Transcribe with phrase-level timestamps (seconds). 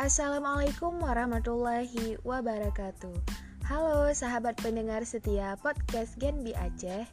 [0.00, 3.20] Assalamualaikum warahmatullahi wabarakatuh.
[3.68, 7.04] Halo sahabat pendengar setia podcast Genbi Aceh.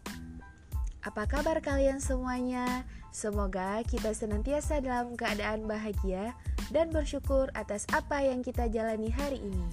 [1.03, 2.87] Apa kabar kalian semuanya?
[3.11, 6.31] Semoga kita senantiasa dalam keadaan bahagia
[6.71, 9.67] dan bersyukur atas apa yang kita jalani hari ini.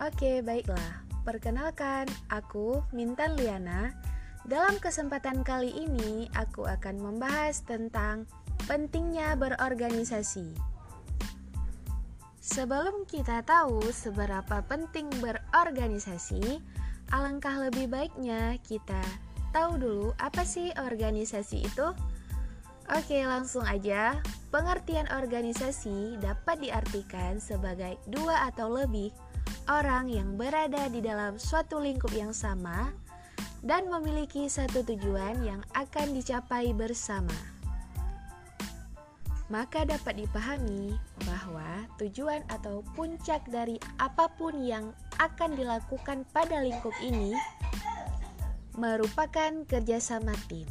[0.00, 3.94] Oke baiklah, perkenalkan aku Mintan Liana
[4.42, 8.26] Dalam kesempatan kali ini aku akan membahas tentang
[8.66, 10.50] pentingnya berorganisasi
[12.42, 16.58] Sebelum kita tahu seberapa penting berorganisasi,
[17.14, 18.98] alangkah lebih baiknya kita
[19.54, 21.94] tahu dulu apa sih organisasi itu.
[22.90, 24.18] Oke, langsung aja.
[24.50, 29.14] Pengertian organisasi dapat diartikan sebagai dua atau lebih
[29.70, 32.90] orang yang berada di dalam suatu lingkup yang sama
[33.62, 37.60] dan memiliki satu tujuan yang akan dicapai bersama
[39.50, 40.94] maka dapat dipahami
[41.26, 47.34] bahwa tujuan atau puncak dari apa pun yang akan dilakukan pada lingkup ini
[48.78, 50.70] merupakan kerjasama tim.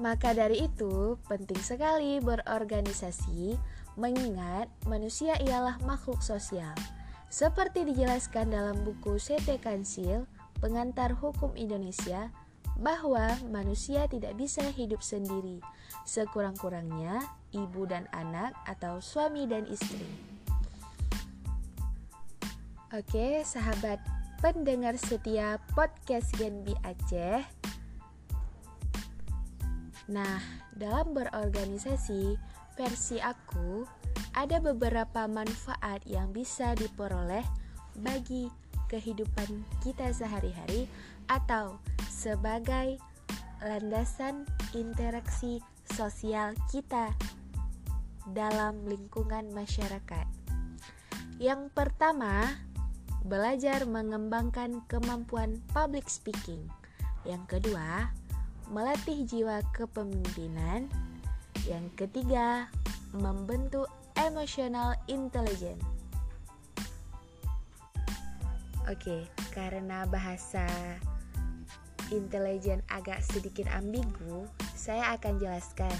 [0.00, 3.60] Maka dari itu, penting sekali berorganisasi,
[3.98, 6.74] mengingat manusia ialah makhluk sosial.
[7.30, 10.26] Seperti dijelaskan dalam buku CT Kansil,
[10.58, 12.28] Pengantar Hukum Indonesia,
[12.80, 15.62] bahwa manusia tidak bisa hidup sendiri,
[16.08, 20.08] sekurang-kurangnya ibu dan anak atau suami dan istri.
[22.90, 24.02] Oke, sahabat
[24.42, 27.46] pendengar setia podcast Genbi Aceh.
[30.10, 30.42] Nah,
[30.74, 32.34] dalam berorganisasi
[32.78, 33.86] versi aku
[34.34, 37.42] ada beberapa manfaat yang bisa diperoleh
[37.98, 38.46] bagi
[38.90, 40.90] kehidupan kita sehari-hari
[41.30, 41.78] atau
[42.10, 42.98] sebagai
[43.62, 47.14] landasan interaksi sosial kita
[48.30, 50.26] dalam lingkungan masyarakat.
[51.40, 52.60] Yang pertama,
[53.24, 56.68] belajar mengembangkan kemampuan public speaking.
[57.24, 58.12] Yang kedua,
[58.72, 60.88] melatih jiwa kepemimpinan.
[61.68, 62.70] Yang ketiga,
[63.12, 65.82] membentuk emotional intelligence.
[68.88, 70.66] Oke, karena bahasa
[72.10, 75.94] intelijen agak sedikit ambigu, saya akan jelaskan.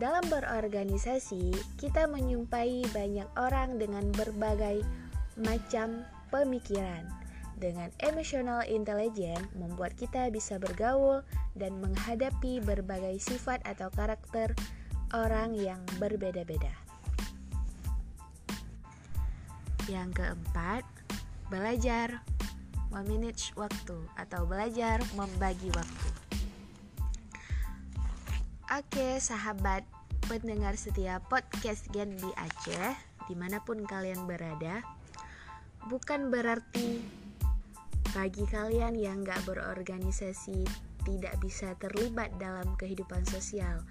[0.00, 4.80] Dalam berorganisasi, kita menyumpai banyak orang dengan berbagai
[5.36, 7.04] macam pemikiran.
[7.60, 11.20] Dengan emotional intelligence membuat kita bisa bergaul
[11.52, 14.56] dan menghadapi berbagai sifat atau karakter
[15.12, 16.72] orang yang berbeda-beda.
[19.90, 20.84] Yang keempat,
[21.52, 22.24] belajar
[22.88, 26.08] memanage waktu atau belajar membagi waktu.
[28.72, 29.84] Oke, sahabat
[30.24, 32.96] pendengar setia podcast Gen di Aceh,
[33.28, 34.80] di mana pun kalian berada,
[35.92, 37.04] bukan berarti
[38.16, 40.64] bagi kalian yang gak berorganisasi
[41.02, 43.82] tidak bisa terlibat dalam kehidupan sosial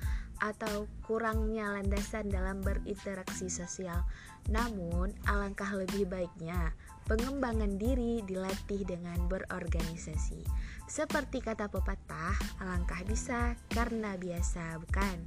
[0.41, 4.01] atau kurangnya landasan dalam berinteraksi sosial.
[4.49, 6.73] Namun, alangkah lebih baiknya
[7.05, 10.41] pengembangan diri dilatih dengan berorganisasi.
[10.89, 15.17] Seperti kata pepatah, alangkah bisa karena biasa, bukan?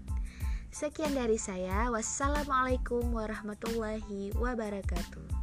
[0.75, 1.87] Sekian dari saya.
[1.95, 5.34] Wassalamualaikum warahmatullahi wabarakatuh.